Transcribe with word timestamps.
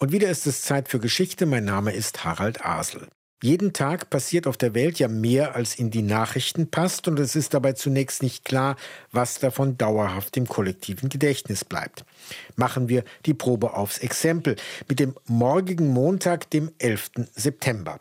Und 0.00 0.12
wieder 0.12 0.30
ist 0.30 0.46
es 0.46 0.62
Zeit 0.62 0.88
für 0.88 1.00
Geschichte. 1.00 1.44
Mein 1.44 1.64
Name 1.64 1.92
ist 1.92 2.24
Harald 2.24 2.64
Asel. 2.64 3.08
Jeden 3.42 3.72
Tag 3.72 4.10
passiert 4.10 4.46
auf 4.46 4.56
der 4.56 4.74
Welt 4.74 4.98
ja 5.00 5.08
mehr, 5.08 5.56
als 5.56 5.76
in 5.76 5.90
die 5.90 6.02
Nachrichten 6.02 6.70
passt, 6.70 7.06
und 7.06 7.18
es 7.20 7.36
ist 7.36 7.54
dabei 7.54 7.72
zunächst 7.72 8.22
nicht 8.22 8.44
klar, 8.44 8.76
was 9.12 9.38
davon 9.38 9.76
dauerhaft 9.78 10.36
im 10.36 10.48
kollektiven 10.48 11.08
Gedächtnis 11.08 11.64
bleibt. 11.64 12.04
Machen 12.56 12.88
wir 12.88 13.04
die 13.26 13.34
Probe 13.34 13.74
aufs 13.74 13.98
Exempel 13.98 14.56
mit 14.88 14.98
dem 15.00 15.14
morgigen 15.26 15.88
Montag, 15.88 16.50
dem 16.50 16.72
11. 16.78 17.10
September. 17.34 17.98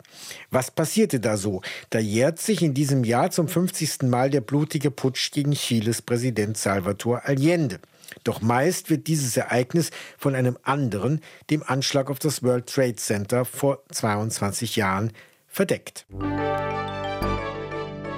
Was 0.50 0.71
passierte 0.71 1.20
da 1.20 1.38
so? 1.38 1.61
Da 1.91 2.00
jährt 2.00 2.39
sich 2.39 2.64
in 2.64 2.73
diesem 2.73 3.04
Jahr 3.04 3.29
zum 3.29 3.48
50. 3.48 4.04
Mal 4.04 4.32
der 4.32 4.41
blutige 4.41 4.89
Putsch 4.91 5.32
gegen 5.32 5.52
Chiles 5.52 6.02
Präsident 6.02 6.57
Salvador 6.57 7.25
Allende. 7.25 7.79
Doch 8.23 8.41
meist 8.41 8.89
wird 8.89 9.07
dieses 9.07 9.38
Ereignis 9.38 9.91
von 10.17 10.36
einem 10.36 10.57
anderen, 10.63 11.21
dem 11.49 11.63
Anschlag 11.63 12.09
auf 12.09 12.20
das 12.20 12.43
World 12.43 12.67
Trade 12.67 12.95
Center 12.95 13.45
vor 13.45 13.84
22 13.91 14.75
Jahren, 14.75 15.12
verdeckt. 15.48 16.05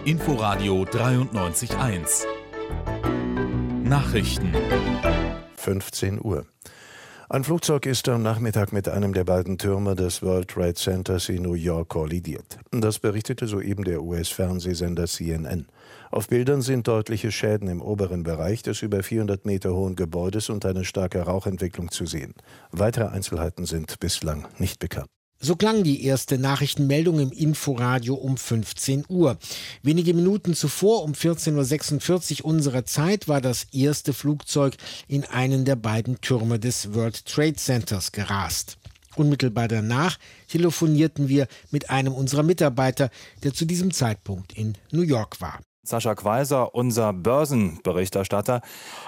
Inforadio 0.06 0.84
93.1 0.84 2.26
Nachrichten 3.84 4.54
15 5.56 6.24
Uhr. 6.24 6.46
Ein 7.32 7.44
Flugzeug 7.44 7.86
ist 7.86 8.10
am 8.10 8.24
Nachmittag 8.24 8.74
mit 8.74 8.90
einem 8.90 9.14
der 9.14 9.24
beiden 9.24 9.60
Türme 9.60 9.94
des 9.94 10.24
World 10.24 10.48
Trade 10.48 10.74
Centers 10.74 11.30
in 11.30 11.44
New 11.44 11.54
York 11.54 11.90
kollidiert. 11.90 12.58
Das 12.72 12.98
berichtete 12.98 13.46
soeben 13.46 13.84
der 13.84 14.02
US-Fernsehsender 14.02 15.06
CNN. 15.06 15.68
Auf 16.10 16.28
Bildern 16.28 16.64
sind 16.64 16.88
deutliche 16.88 17.32
Schäden 17.32 17.68
im 17.68 17.84
oberen 17.84 18.24
Bereich 18.24 18.64
des 18.64 18.82
über 18.82 19.04
400 19.04 19.46
Meter 19.46 19.76
hohen 19.76 19.96
Gebäudes 19.96 20.50
und 20.50 20.66
eine 20.66 20.84
starke 20.84 21.22
Rauchentwicklung 21.22 21.92
zu 21.92 22.08
sehen. 22.08 22.34
Weitere 22.72 23.10
Einzelheiten 23.10 23.68
sind 23.68 24.00
bislang 24.00 24.48
nicht 24.58 24.80
bekannt. 24.80 25.10
So 25.42 25.56
klang 25.56 25.84
die 25.84 26.04
erste 26.04 26.38
Nachrichtenmeldung 26.38 27.20
im 27.20 27.32
Inforadio 27.32 28.14
um 28.16 28.36
15 28.36 29.06
Uhr. 29.08 29.38
Wenige 29.82 30.14
Minuten 30.14 30.54
zuvor, 30.54 31.04
um 31.04 31.14
14.46 31.14 32.42
Uhr 32.42 32.46
unserer 32.46 32.84
Zeit, 32.84 33.30
war 33.30 33.40
das 33.40 33.68
erste 33.72 34.12
Flugzeug 34.12 34.76
in 35.08 35.24
einen 35.24 35.64
der 35.64 35.78
beiden 35.78 36.20
Türme 36.20 36.60
des 36.60 36.94
World 36.94 37.26
Trade 37.26 37.56
Centers 37.56 38.12
gerast. 38.12 38.78
Unmittelbar 39.16 39.70
danach 39.70 40.20
telefonierten 40.50 41.30
wir 41.30 41.48
mit 41.72 41.90
einem 41.90 42.14
unserer 42.14 42.44
Mitarbeiter, 42.44 43.10
der 43.42 43.54
zu 43.54 43.64
diesem 43.64 43.92
Zeitpunkt 43.92 44.52
in 44.58 44.78
New 44.92 45.04
York 45.04 45.40
war. 45.40 45.62
Sascha 45.84 46.14
Quaiser, 46.14 46.76
unser 46.76 47.14
Börsenberichterstatter, 47.14 48.62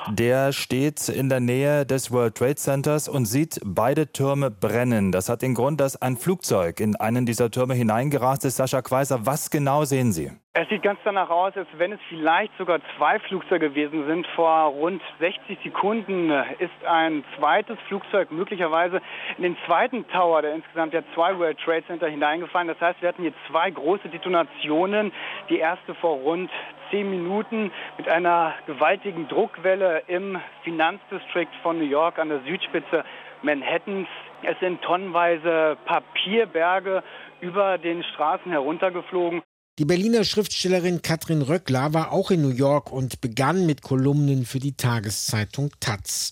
der 0.09 0.53
steht 0.53 1.09
in 1.09 1.27
der 1.27 1.41
Nähe 1.41 1.85
des 1.85 2.11
World 2.11 2.35
Trade 2.35 2.55
Centers 2.55 3.09
und 3.09 3.25
sieht 3.25 3.59
beide 3.65 4.11
Türme 4.13 4.49
brennen. 4.49 5.11
Das 5.11 5.27
hat 5.27 5.41
den 5.41 5.53
Grund, 5.53 5.81
dass 5.81 6.01
ein 6.01 6.15
Flugzeug 6.15 6.79
in 6.79 6.95
einen 6.95 7.25
dieser 7.25 7.51
Türme 7.51 7.73
hineingerast 7.73 8.45
ist. 8.45 8.55
Sascha 8.55 8.81
Quaiser, 8.81 9.25
was 9.25 9.49
genau 9.49 9.83
sehen 9.83 10.13
Sie? 10.13 10.31
Es 10.53 10.67
sieht 10.67 10.83
ganz 10.83 10.99
danach 11.05 11.29
aus, 11.29 11.55
als 11.55 11.69
wenn 11.77 11.93
es 11.93 11.99
vielleicht 12.09 12.51
sogar 12.57 12.81
zwei 12.97 13.19
Flugzeuge 13.19 13.69
gewesen 13.69 14.05
sind. 14.05 14.27
Vor 14.35 14.51
rund 14.65 15.01
60 15.19 15.57
Sekunden 15.63 16.29
ist 16.59 16.85
ein 16.85 17.23
zweites 17.37 17.79
Flugzeug 17.87 18.31
möglicherweise 18.31 19.01
in 19.37 19.43
den 19.43 19.55
zweiten 19.65 20.05
Tower 20.09 20.41
der 20.41 20.53
insgesamt 20.53 20.93
ja 20.93 21.03
zwei 21.15 21.39
World 21.39 21.57
Trade 21.57 21.85
Center 21.87 22.09
hineingefallen. 22.09 22.67
Das 22.67 22.81
heißt, 22.81 23.01
wir 23.01 23.07
hatten 23.07 23.21
hier 23.21 23.33
zwei 23.49 23.71
große 23.71 24.09
Detonationen. 24.09 25.13
Die 25.47 25.57
erste 25.57 25.95
vor 25.95 26.17
rund 26.17 26.51
zehn 26.89 27.09
Minuten 27.09 27.71
mit 27.97 28.09
einer 28.09 28.53
gewaltigen 28.65 29.29
Druckwelle 29.29 30.03
im 30.07 30.37
Finanzdistrikt 30.65 31.55
von 31.63 31.77
New 31.77 31.85
York 31.85 32.19
an 32.19 32.27
der 32.27 32.41
Südspitze 32.41 33.05
Manhattans. 33.41 34.09
Es 34.43 34.59
sind 34.59 34.81
tonnenweise 34.81 35.77
Papierberge 35.85 37.03
über 37.39 37.77
den 37.77 38.03
Straßen 38.03 38.51
heruntergeflogen. 38.51 39.41
Die 39.79 39.85
Berliner 39.85 40.25
Schriftstellerin 40.25 41.01
Katrin 41.01 41.41
Röckler 41.41 41.93
war 41.93 42.11
auch 42.11 42.29
in 42.29 42.41
New 42.41 42.49
York 42.49 42.91
und 42.91 43.21
begann 43.21 43.65
mit 43.65 43.81
Kolumnen 43.81 44.45
für 44.45 44.59
die 44.59 44.73
Tageszeitung 44.73 45.71
Taz. 45.79 46.31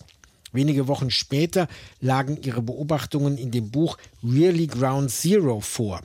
Wenige 0.52 0.90
Wochen 0.90 1.10
später 1.10 1.70
lagen 2.02 2.42
ihre 2.42 2.62
Beobachtungen 2.62 3.38
in 3.38 3.52
dem 3.52 3.72
Buch 3.72 3.98
Really 4.24 4.68
Ground 4.68 5.10
Zero 5.10 5.62
vor. 5.62 6.02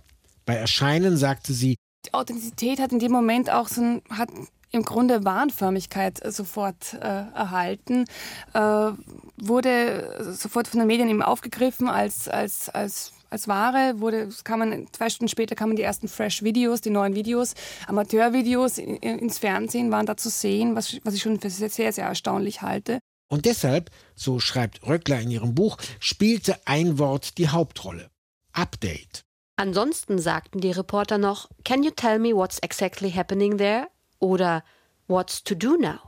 Bei 0.47 0.54
Erscheinen 0.54 1.16
sagte 1.16 1.53
sie, 1.53 1.75
die 2.06 2.14
Authentizität 2.14 2.78
hat 2.78 2.92
in 2.92 3.00
dem 3.00 3.10
Moment 3.10 3.50
auch 3.50 3.66
so 3.66 3.81
ein, 3.81 4.03
hat 4.10 4.28
im 4.70 4.82
Grunde 4.82 5.25
Warnförmigkeit 5.25 6.20
sofort 6.32 6.94
äh, 6.94 6.98
erhalten, 6.98 8.04
äh, 8.53 8.91
wurde 9.38 10.34
sofort 10.34 10.69
von 10.69 10.81
den 10.81 10.87
Medien 10.87 11.08
eben 11.08 11.22
aufgegriffen 11.22 11.88
als, 11.88 12.28
als, 12.28 12.69
als 12.69 13.13
als 13.34 13.48
Ware 13.48 14.00
wurde, 14.00 14.28
kann 14.44 14.60
man, 14.60 14.86
zwei 14.92 15.10
Stunden 15.10 15.28
später 15.28 15.54
kamen 15.54 15.76
die 15.76 15.82
ersten 15.82 16.08
Fresh-Videos, 16.08 16.80
die 16.80 16.90
neuen 16.90 17.14
Videos, 17.14 17.54
Amateurvideos 17.86 18.78
in, 18.78 18.96
in, 18.96 19.18
ins 19.18 19.38
Fernsehen 19.38 19.90
waren 19.90 20.06
da 20.06 20.16
zu 20.16 20.30
sehen, 20.30 20.76
was, 20.76 20.96
was 21.02 21.14
ich 21.14 21.22
schon 21.22 21.40
für 21.40 21.50
sehr, 21.50 21.68
sehr, 21.68 21.92
sehr 21.92 22.06
erstaunlich 22.06 22.62
halte. 22.62 23.00
Und 23.28 23.44
deshalb, 23.44 23.90
so 24.14 24.38
schreibt 24.38 24.86
Röckler 24.86 25.20
in 25.20 25.30
ihrem 25.30 25.54
Buch, 25.54 25.76
spielte 25.98 26.56
ein 26.64 26.98
Wort 26.98 27.36
die 27.38 27.48
Hauptrolle. 27.48 28.10
Update. 28.52 29.24
Ansonsten 29.56 30.18
sagten 30.18 30.60
die 30.60 30.70
Reporter 30.70 31.18
noch, 31.18 31.48
Can 31.64 31.82
you 31.82 31.90
tell 31.90 32.18
me 32.18 32.34
what's 32.34 32.58
exactly 32.60 33.10
happening 33.10 33.58
there? 33.58 33.88
Oder 34.20 34.62
What's 35.06 35.42
to 35.44 35.54
do 35.54 35.76
now? 35.76 35.98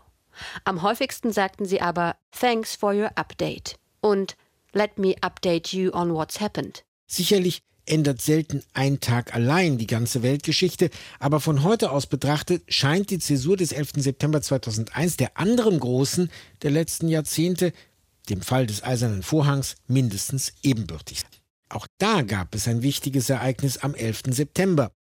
Am 0.64 0.80
häufigsten 0.80 1.32
sagten 1.32 1.66
sie 1.66 1.80
aber 1.80 2.16
Thanks 2.30 2.76
for 2.76 2.94
your 2.94 3.10
update 3.16 3.76
und 4.00 4.36
Let 4.72 4.98
me 4.98 5.14
update 5.22 5.72
you 5.72 5.90
on 5.92 6.14
what's 6.14 6.38
happened. 6.38 6.85
Sicherlich 7.06 7.62
ändert 7.86 8.20
selten 8.20 8.62
ein 8.72 9.00
Tag 9.00 9.34
allein 9.34 9.78
die 9.78 9.86
ganze 9.86 10.22
Weltgeschichte, 10.22 10.90
aber 11.18 11.40
von 11.40 11.62
heute 11.62 11.90
aus 11.90 12.06
betrachtet 12.06 12.62
scheint 12.68 13.10
die 13.10 13.18
Zäsur 13.18 13.56
des 13.56 13.72
11. 13.72 13.92
September 13.96 14.42
2001 14.42 15.16
der 15.16 15.38
anderen 15.38 15.78
großen 15.78 16.30
der 16.62 16.70
letzten 16.72 17.08
Jahrzehnte, 17.08 17.72
dem 18.28 18.42
Fall 18.42 18.66
des 18.66 18.82
Eisernen 18.82 19.22
Vorhangs, 19.22 19.76
mindestens 19.86 20.52
ebenbürtig. 20.62 21.22
Auch 21.68 21.86
da 21.98 22.22
gab 22.22 22.54
es 22.54 22.68
ein 22.68 22.82
wichtiges 22.82 23.30
Ereignis 23.30 23.78
am 23.78 23.94
11. 23.94 24.22
September. 24.30 24.90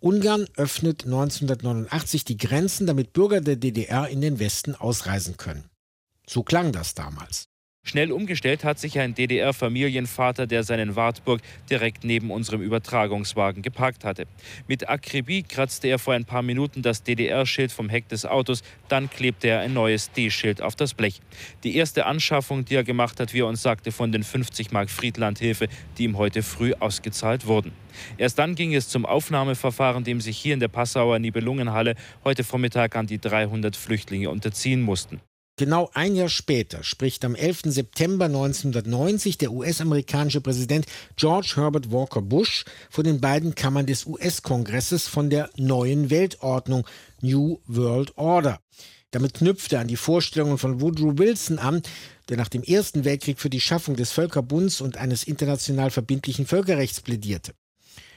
Ungarn 0.00 0.46
öffnet 0.56 1.04
1989 1.04 2.24
die 2.24 2.36
Grenzen, 2.36 2.86
damit 2.86 3.12
Bürger 3.12 3.40
der 3.40 3.56
DDR 3.56 4.08
in 4.08 4.20
den 4.20 4.38
Westen 4.38 4.74
ausreisen 4.74 5.36
können. 5.36 5.70
So 6.26 6.42
klang 6.42 6.72
das 6.72 6.94
damals. 6.94 7.48
Schnell 7.86 8.12
umgestellt 8.12 8.64
hat 8.64 8.78
sich 8.78 8.98
ein 8.98 9.14
DDR-Familienvater, 9.14 10.46
der 10.46 10.64
seinen 10.64 10.96
Wartburg 10.96 11.42
direkt 11.70 12.02
neben 12.02 12.30
unserem 12.30 12.62
Übertragungswagen 12.62 13.62
geparkt 13.62 14.04
hatte. 14.04 14.24
Mit 14.66 14.88
Akribie 14.88 15.42
kratzte 15.42 15.88
er 15.88 15.98
vor 15.98 16.14
ein 16.14 16.24
paar 16.24 16.40
Minuten 16.40 16.80
das 16.80 17.02
DDR-Schild 17.02 17.70
vom 17.70 17.90
Heck 17.90 18.08
des 18.08 18.24
Autos, 18.24 18.62
dann 18.88 19.10
klebte 19.10 19.48
er 19.48 19.60
ein 19.60 19.74
neues 19.74 20.10
D-Schild 20.12 20.62
auf 20.62 20.74
das 20.74 20.94
Blech. 20.94 21.20
Die 21.62 21.76
erste 21.76 22.06
Anschaffung, 22.06 22.64
die 22.64 22.74
er 22.74 22.84
gemacht 22.84 23.20
hat, 23.20 23.34
wie 23.34 23.40
er 23.40 23.46
uns 23.46 23.60
sagte, 23.60 23.92
von 23.92 24.10
den 24.10 24.24
50 24.24 24.72
Mark 24.72 24.88
Friedlandhilfe, 24.88 25.68
die 25.98 26.04
ihm 26.04 26.16
heute 26.16 26.42
früh 26.42 26.72
ausgezahlt 26.80 27.46
wurden. 27.46 27.72
Erst 28.16 28.38
dann 28.38 28.54
ging 28.54 28.74
es 28.74 28.88
zum 28.88 29.04
Aufnahmeverfahren, 29.04 30.04
dem 30.04 30.22
sich 30.22 30.38
hier 30.38 30.54
in 30.54 30.60
der 30.60 30.68
Passauer 30.68 31.18
Nibelungenhalle 31.18 31.96
heute 32.24 32.44
Vormittag 32.44 32.96
an 32.96 33.06
die 33.06 33.20
300 33.20 33.76
Flüchtlinge 33.76 34.30
unterziehen 34.30 34.80
mussten. 34.80 35.20
Genau 35.56 35.88
ein 35.94 36.16
Jahr 36.16 36.28
später 36.28 36.82
spricht 36.82 37.24
am 37.24 37.36
11. 37.36 37.62
September 37.66 38.24
1990 38.24 39.38
der 39.38 39.52
US-amerikanische 39.52 40.40
Präsident 40.40 40.84
George 41.14 41.52
Herbert 41.54 41.92
Walker 41.92 42.22
Bush 42.22 42.64
vor 42.90 43.04
den 43.04 43.20
beiden 43.20 43.54
Kammern 43.54 43.86
des 43.86 44.04
US-Kongresses 44.04 45.06
von 45.06 45.30
der 45.30 45.50
neuen 45.56 46.10
Weltordnung 46.10 46.84
New 47.20 47.60
World 47.66 48.18
Order. 48.18 48.58
Damit 49.12 49.34
knüpft 49.34 49.72
er 49.72 49.78
an 49.78 49.86
die 49.86 49.96
Vorstellungen 49.96 50.58
von 50.58 50.80
Woodrow 50.80 51.18
Wilson 51.18 51.60
an, 51.60 51.82
der 52.28 52.36
nach 52.36 52.48
dem 52.48 52.64
Ersten 52.64 53.04
Weltkrieg 53.04 53.38
für 53.38 53.50
die 53.50 53.60
Schaffung 53.60 53.94
des 53.94 54.10
Völkerbunds 54.10 54.80
und 54.80 54.96
eines 54.96 55.22
international 55.22 55.92
verbindlichen 55.92 56.46
Völkerrechts 56.46 57.00
plädierte. 57.00 57.54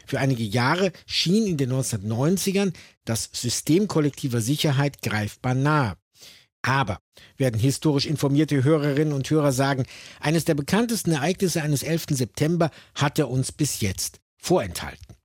Für 0.07 0.17
einige 0.19 0.43
Jahre 0.43 0.91
schien 1.05 1.45
in 1.45 1.57
den 1.57 1.71
1990ern 1.71 2.73
das 3.05 3.29
System 3.31 3.87
kollektiver 3.87 4.41
Sicherheit 4.41 5.03
greifbar 5.03 5.53
nahe. 5.53 5.97
Aber, 6.67 6.99
werden 7.37 7.59
historisch 7.59 8.05
informierte 8.05 8.63
Hörerinnen 8.63 9.13
und 9.13 9.29
Hörer 9.29 9.53
sagen, 9.53 9.85
eines 10.19 10.43
der 10.43 10.53
bekanntesten 10.53 11.13
Ereignisse 11.13 11.61
eines 11.61 11.81
11. 11.81 12.07
September 12.11 12.71
hat 12.93 13.17
er 13.19 13.29
uns 13.29 13.53
bis 13.53 13.79
jetzt 13.79 14.19
vorenthalten. 14.37 15.15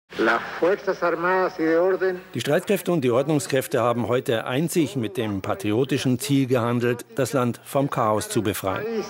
Die 2.34 2.40
Streitkräfte 2.40 2.92
und 2.92 3.02
die 3.02 3.10
Ordnungskräfte 3.10 3.80
haben 3.80 4.06
heute 4.08 4.46
einzig 4.46 4.94
mit 4.94 5.16
dem 5.16 5.40
patriotischen 5.40 6.18
Ziel 6.18 6.46
gehandelt, 6.46 7.06
das 7.16 7.32
Land 7.32 7.60
vom 7.64 7.90
Chaos 7.90 8.28
zu 8.28 8.42
befreien. 8.42 9.04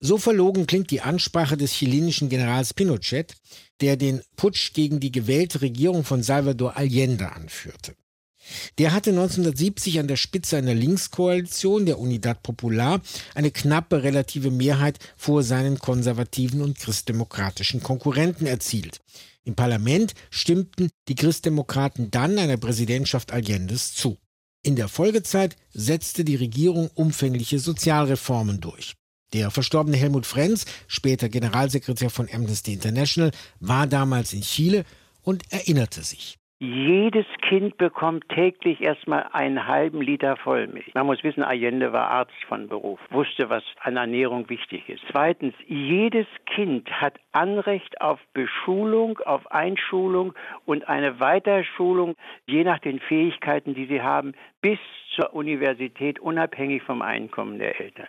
So 0.00 0.18
verlogen 0.18 0.66
klingt 0.66 0.90
die 0.90 1.00
Ansprache 1.00 1.56
des 1.56 1.72
chilenischen 1.72 2.28
Generals 2.28 2.74
Pinochet, 2.74 3.34
der 3.80 3.96
den 3.96 4.20
Putsch 4.36 4.74
gegen 4.74 5.00
die 5.00 5.12
gewählte 5.12 5.62
Regierung 5.62 6.04
von 6.04 6.22
Salvador 6.22 6.76
Allende 6.76 7.32
anführte. 7.32 7.94
Der 8.78 8.92
hatte 8.92 9.10
1970 9.10 10.00
an 10.00 10.08
der 10.08 10.16
Spitze 10.16 10.56
einer 10.56 10.74
Linkskoalition, 10.74 11.86
der 11.86 12.00
Unidad 12.00 12.42
Popular, 12.42 13.00
eine 13.34 13.52
knappe 13.52 14.02
relative 14.02 14.50
Mehrheit 14.50 14.98
vor 15.16 15.44
seinen 15.44 15.78
konservativen 15.78 16.60
und 16.60 16.78
christdemokratischen 16.78 17.82
Konkurrenten 17.82 18.46
erzielt. 18.46 19.00
Im 19.44 19.54
Parlament 19.54 20.14
stimmten 20.30 20.90
die 21.06 21.14
Christdemokraten 21.14 22.10
dann 22.10 22.36
einer 22.38 22.56
Präsidentschaft 22.56 23.30
Allendes 23.30 23.94
zu. 23.94 24.18
In 24.64 24.74
der 24.74 24.88
Folgezeit 24.88 25.56
setzte 25.72 26.24
die 26.24 26.36
Regierung 26.36 26.90
umfängliche 26.94 27.60
Sozialreformen 27.60 28.60
durch. 28.60 28.94
Der 29.34 29.50
verstorbene 29.50 29.96
Helmut 29.96 30.26
Frenz, 30.26 30.64
später 30.88 31.28
Generalsekretär 31.28 32.10
von 32.10 32.28
Amnesty 32.32 32.72
International, 32.72 33.30
war 33.60 33.86
damals 33.86 34.32
in 34.32 34.40
Chile 34.40 34.84
und 35.22 35.42
erinnerte 35.52 36.02
sich. 36.02 36.38
Jedes 36.60 37.26
Kind 37.42 37.76
bekommt 37.78 38.28
täglich 38.28 38.80
erstmal 38.80 39.26
einen 39.32 39.66
halben 39.66 40.00
Liter 40.00 40.36
Vollmilch. 40.36 40.94
Man 40.94 41.06
muss 41.06 41.24
wissen, 41.24 41.42
Allende 41.42 41.92
war 41.92 42.08
Arzt 42.08 42.44
von 42.46 42.68
Beruf, 42.68 43.00
wusste, 43.10 43.50
was 43.50 43.64
an 43.80 43.96
Ernährung 43.96 44.48
wichtig 44.48 44.88
ist. 44.88 45.02
Zweitens, 45.10 45.54
jedes 45.66 46.26
Kind 46.46 46.88
hat 46.90 47.18
Anrecht 47.32 48.00
auf 48.00 48.20
Beschulung, 48.34 49.18
auf 49.18 49.50
Einschulung 49.50 50.32
und 50.64 50.88
eine 50.88 51.18
Weiterschulung, 51.18 52.14
je 52.46 52.62
nach 52.62 52.78
den 52.78 53.00
Fähigkeiten, 53.00 53.74
die 53.74 53.86
sie 53.86 54.00
haben, 54.00 54.32
bis 54.60 54.78
zur 55.16 55.34
Universität, 55.34 56.20
unabhängig 56.20 56.84
vom 56.84 57.02
Einkommen 57.02 57.58
der 57.58 57.80
Eltern. 57.80 58.08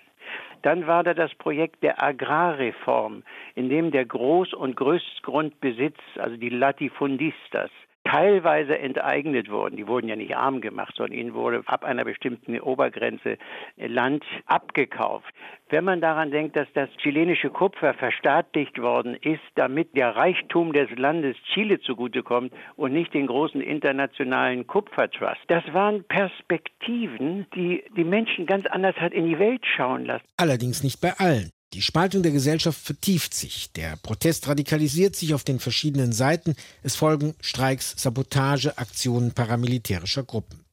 Dann 0.62 0.86
war 0.86 1.04
da 1.04 1.14
das 1.14 1.34
Projekt 1.36 1.84
der 1.84 2.02
Agrarreform, 2.02 3.24
in 3.56 3.70
dem 3.70 3.92
der 3.92 4.08
Groß- 4.08 4.56
und 4.56 4.76
Größtgrundbesitz, 4.76 5.98
also 6.18 6.38
die 6.38 6.50
Latifundistas, 6.50 7.72
teilweise 8.16 8.78
enteignet 8.80 9.50
wurden. 9.50 9.76
Die 9.76 9.88
wurden 9.88 10.08
ja 10.08 10.16
nicht 10.16 10.36
arm 10.36 10.62
gemacht, 10.62 10.94
sondern 10.96 11.18
ihnen 11.18 11.34
wurde 11.34 11.64
ab 11.66 11.84
einer 11.84 12.06
bestimmten 12.06 12.60
Obergrenze 12.60 13.38
Land 13.78 14.24
abgekauft. 14.46 15.26
Wenn 15.70 15.84
man 15.84 16.00
daran 16.00 16.32
denkt, 16.32 16.56
dass 16.56 16.68
das 16.74 16.90
chilenische 17.02 17.50
Kupfer 17.50 17.94
verstaatlicht 17.94 18.80
worden 18.82 19.16
ist, 19.16 19.42
damit 19.56 19.96
der 19.98 20.16
Reichtum 20.16 20.72
des 20.72 20.90
Landes 20.92 21.36
Chile 21.54 21.80
zugutekommt 21.82 22.54
und 22.76 22.94
nicht 22.94 23.14
den 23.14 23.28
großen 23.28 23.62
internationalen 23.62 24.68
Kupfertrust, 24.68 25.42
das 25.48 25.64
waren 25.74 26.04
Perspektiven, 26.06 27.48
die 27.56 27.84
die 27.98 28.04
Menschen 28.04 28.46
ganz 28.46 28.66
anders 28.68 28.96
hat 28.98 29.12
in 29.12 29.26
die 29.26 29.40
Welt 29.40 29.66
schauen 29.76 30.06
lassen. 30.06 30.26
Allerdings 30.38 30.84
nicht 30.84 31.02
bei 31.02 31.12
allen. 31.18 31.55
Die 31.76 31.82
Spaltung 31.82 32.24
der 32.24 32.32
Gesellschaft 32.32 32.80
vertieft 32.80 33.34
sich, 33.34 33.70
der 33.74 33.98
Protest 33.98 34.48
radikalisiert 34.48 35.14
sich 35.14 35.34
auf 35.34 35.44
den 35.44 35.60
verschiedenen 35.60 36.14
Seiten, 36.14 36.56
es 36.84 36.96
folgen 36.96 37.36
Streiks, 37.42 37.96
Sabotage, 37.98 38.78
Aktionen 38.78 39.34
paramilitärischer 39.34 40.24
Gruppen. 40.24 40.64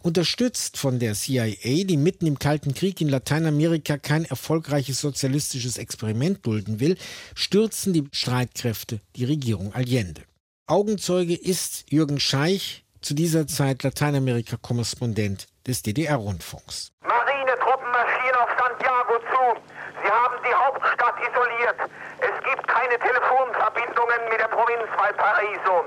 Unterstützt 0.00 0.78
von 0.78 0.98
der 0.98 1.12
CIA, 1.12 1.84
die 1.84 1.98
mitten 1.98 2.26
im 2.26 2.38
Kalten 2.38 2.72
Krieg 2.72 3.02
in 3.02 3.10
Lateinamerika 3.10 3.98
kein 3.98 4.24
erfolgreiches 4.24 5.02
sozialistisches 5.02 5.76
Experiment 5.76 6.46
dulden 6.46 6.80
will, 6.80 6.96
stürzen 7.34 7.92
die 7.92 8.08
Streitkräfte 8.10 9.02
die 9.16 9.26
Regierung 9.26 9.74
Allende. 9.74 10.22
Augenzeuge 10.66 11.34
ist 11.34 11.84
Jürgen 11.90 12.20
Scheich, 12.20 12.84
zu 13.02 13.12
dieser 13.12 13.46
Zeit 13.46 13.82
Lateinamerika-Korrespondent 13.82 15.46
des 15.66 15.82
DDR-Rundfunks. 15.82 16.92
Marinetruppen 17.04 17.90
marschieren 17.90 18.36
auf 18.36 18.48
Santiago 18.58 19.18
zu. 19.18 19.81
Haben 20.12 20.36
die 20.44 20.54
Hauptstadt 20.54 21.14
isoliert. 21.20 21.76
Es 22.20 22.44
gibt 22.44 22.68
keine 22.68 22.98
Telefonverbindungen 22.98 24.28
mit 24.28 24.38
der 24.38 24.48
Provinz 24.48 24.84
Valparaiso. 24.94 25.86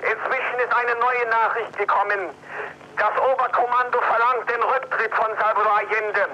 Inzwischen 0.00 0.58
ist 0.62 0.74
eine 0.76 0.94
neue 0.94 1.26
Nachricht 1.26 1.76
gekommen. 1.76 2.30
Das 2.96 3.10
Oberkommando 3.18 4.00
verlangt 4.00 4.48
den 4.48 4.62
Rücktritt 4.62 5.12
von 5.16 5.26
Salvador 5.40 5.76
Allende. 5.76 6.28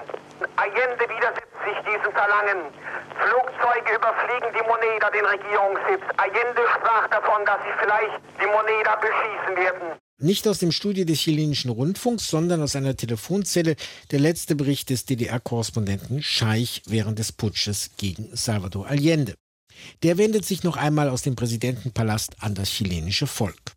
Allende 0.56 1.08
widersetzt 1.08 1.64
sich 1.64 1.78
diesem 1.88 2.12
Verlangen. 2.12 2.74
Flugzeuge 3.16 3.94
überfliegen 3.94 4.52
die 4.52 4.68
Moneda, 4.68 5.08
den 5.08 5.24
Regierungssitz. 5.24 6.02
Allende 6.18 6.62
sprach 6.76 7.08
davon, 7.08 7.44
dass 7.46 7.58
sie 7.64 7.72
vielleicht 7.78 8.20
die 8.40 8.46
Moneda 8.46 8.96
beschießen 8.96 9.56
werden. 9.56 9.99
Nicht 10.22 10.46
aus 10.46 10.58
dem 10.58 10.70
Studio 10.70 11.06
des 11.06 11.18
chilenischen 11.18 11.70
Rundfunks, 11.70 12.28
sondern 12.28 12.60
aus 12.60 12.76
einer 12.76 12.94
Telefonzelle 12.94 13.74
der 14.10 14.20
letzte 14.20 14.54
Bericht 14.54 14.90
des 14.90 15.06
DDR-Korrespondenten 15.06 16.22
Scheich 16.22 16.82
während 16.86 17.18
des 17.18 17.32
Putsches 17.32 17.92
gegen 17.96 18.28
Salvador 18.34 18.86
Allende. 18.86 19.34
Der 20.02 20.18
wendet 20.18 20.44
sich 20.44 20.62
noch 20.62 20.76
einmal 20.76 21.08
aus 21.08 21.22
dem 21.22 21.36
Präsidentenpalast 21.36 22.36
an 22.40 22.54
das 22.54 22.68
chilenische 22.68 23.26
Volk. 23.26 23.72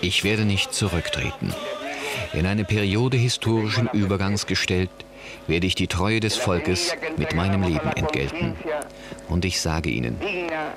Ich 0.00 0.22
werde 0.22 0.44
nicht 0.44 0.72
zurücktreten. 0.72 1.54
In 2.32 2.46
eine 2.46 2.64
Periode 2.64 3.16
historischen 3.16 3.88
Übergangs 3.92 4.46
gestellt, 4.46 4.90
werde 5.46 5.66
ich 5.66 5.74
die 5.74 5.86
Treue 5.86 6.20
des 6.20 6.36
Volkes 6.36 6.94
mit 7.16 7.34
meinem 7.34 7.62
Leben 7.62 7.90
entgelten. 7.96 8.56
Und 9.28 9.44
ich 9.44 9.60
sage 9.60 9.90
Ihnen, 9.90 10.18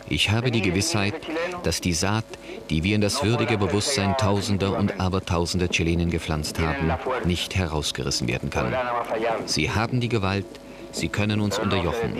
ich 0.09 0.29
habe 0.29 0.51
die 0.51 0.61
Gewissheit, 0.61 1.15
dass 1.63 1.81
die 1.81 1.93
Saat, 1.93 2.25
die 2.69 2.83
wir 2.83 2.95
in 2.95 3.01
das 3.01 3.23
würdige 3.23 3.57
Bewusstsein 3.57 4.17
Tausender 4.17 4.77
und 4.77 4.99
Abertausender 4.99 5.69
Chilenen 5.69 6.09
gepflanzt 6.09 6.59
haben, 6.59 6.91
nicht 7.25 7.55
herausgerissen 7.55 8.27
werden 8.27 8.49
kann. 8.49 8.73
Sie 9.45 9.71
haben 9.71 9.99
die 9.99 10.09
Gewalt, 10.09 10.45
sie 10.91 11.09
können 11.09 11.41
uns 11.41 11.59
unterjochen. 11.59 12.15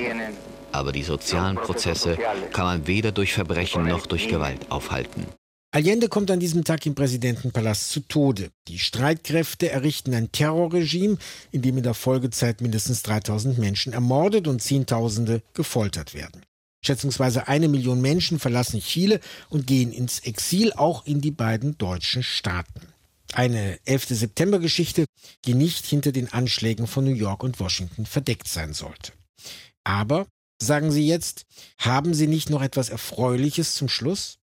Aber 0.72 0.92
die 0.92 1.04
sozialen 1.04 1.57
Prozesse 1.57 2.18
kann 2.54 2.66
man 2.66 2.88
weder 2.88 3.12
durch 3.12 3.34
Verbrechen 3.34 3.84
noch 3.84 4.06
durch 4.06 4.30
Gewalt 4.30 4.60
aufhalten. 4.69 5.27
Allende 5.74 6.10
kommt 6.10 6.30
an 6.30 6.42
diesem 6.42 6.66
Tag 6.66 6.86
im 6.86 6.96
Präsidentenpalast 6.96 7.92
zu 7.92 8.02
Tode. 8.02 8.52
Die 8.68 8.78
Streitkräfte 8.78 9.70
errichten 9.70 10.14
ein 10.14 10.30
Terrorregime, 10.34 11.18
in 11.54 11.62
dem 11.62 11.78
in 11.78 11.84
der 11.84 11.94
Folgezeit 11.94 12.60
mindestens 12.60 13.04
3000 13.04 13.58
Menschen 13.58 13.94
ermordet 13.94 14.50
und 14.50 14.62
Zehntausende 14.62 15.42
gefoltert 15.54 16.14
werden. 16.14 16.42
Schätzungsweise 16.84 17.48
eine 17.48 17.70
Million 17.70 18.02
Menschen 18.02 18.38
verlassen 18.38 18.82
Chile 18.82 19.22
und 19.50 19.66
gehen 19.66 19.94
ins 19.94 20.20
Exil, 20.20 20.74
auch 20.74 21.06
in 21.06 21.22
die 21.22 21.32
beiden 21.32 21.78
deutschen 21.78 22.22
Staaten. 22.24 22.88
Eine 23.32 23.80
11. 23.86 24.08
September-Geschichte, 24.10 25.06
die 25.46 25.54
nicht 25.54 25.86
hinter 25.86 26.12
den 26.12 26.34
Anschlägen 26.34 26.86
von 26.86 27.06
New 27.06 27.14
York 27.14 27.44
und 27.44 27.62
Washington 27.62 28.06
verdeckt 28.06 28.50
sein 28.50 28.74
sollte. 28.74 29.14
Aber, 29.86 30.28
sagen 30.62 30.92
Sie 30.92 31.08
jetzt, 31.08 31.46
haben 31.78 32.14
Sie 32.14 32.28
nicht 32.28 32.50
noch 32.50 32.62
etwas 32.62 32.90
Erfreuliches 32.90 33.76
zum 33.76 33.88
Schluss? 33.88 34.41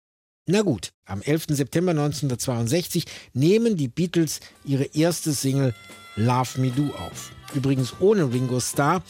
Na 0.48 0.62
gut, 0.62 0.94
am 1.06 1.24
11. 1.24 1.46
September 1.50 1.90
1962 1.90 3.06
nehmen 3.34 3.78
die 3.78 3.88
Beatles 3.88 4.42
ihre 4.64 4.84
erste 4.84 5.34
Single 5.34 5.74
Love 6.16 6.62
Me 6.62 6.70
Do 6.70 6.94
auf. 6.94 7.32
Übrigens 7.56 7.96
ohne 8.00 8.32
Ringo 8.32 8.60
Starr, 8.60 9.02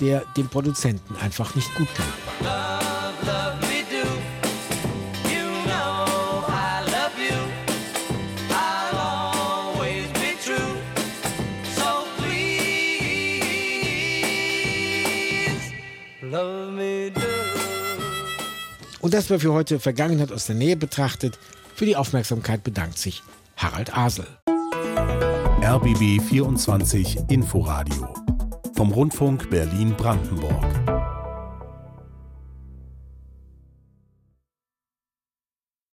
der 0.00 0.24
dem 0.36 0.48
Produzenten 0.48 1.14
einfach 1.14 1.54
nicht 1.54 1.72
gut 1.76 1.88
genug 1.94 2.89
Und 19.10 19.14
das 19.14 19.28
war 19.28 19.40
für 19.40 19.52
heute 19.52 19.80
Vergangenheit 19.80 20.30
aus 20.30 20.46
der 20.46 20.54
Nähe 20.54 20.76
betrachtet. 20.76 21.36
Für 21.74 21.84
die 21.84 21.96
Aufmerksamkeit 21.96 22.62
bedankt 22.62 22.96
sich 22.96 23.24
Harald 23.56 23.92
Asel. 23.98 24.24
RBB 25.64 26.22
24 26.22 27.18
Inforadio 27.28 28.14
vom 28.76 28.92
Rundfunk 28.92 29.50
Berlin-Brandenburg. 29.50 30.99